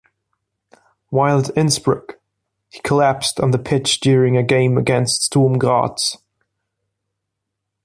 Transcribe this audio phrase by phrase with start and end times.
[1.11, 2.19] While at Innsbruck,
[2.69, 6.17] he collapsed on the pitch during a game against Sturm Graz.